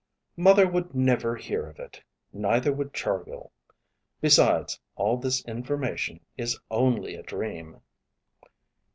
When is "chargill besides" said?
2.91-4.79